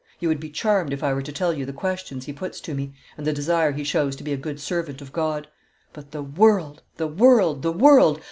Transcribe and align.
You 0.19 0.29
would 0.29 0.39
be 0.39 0.49
charmed 0.49 0.93
if 0.93 1.03
I 1.03 1.13
were 1.13 1.21
to 1.21 1.31
tell 1.31 1.53
you 1.53 1.63
the 1.63 1.71
questions 1.73 2.25
he 2.25 2.33
puts 2.33 2.59
to 2.61 2.73
me, 2.73 2.95
and 3.19 3.27
the 3.27 3.31
desire 3.31 3.71
he 3.71 3.83
shows 3.83 4.15
to 4.15 4.23
be 4.23 4.33
a 4.33 4.35
good 4.35 4.59
servant 4.59 4.99
of 4.99 5.13
God. 5.13 5.47
But 5.93 6.09
the 6.09 6.23
world! 6.23 6.81
the 6.97 7.05
world! 7.07 7.61
the 7.61 7.71
world! 7.71 8.19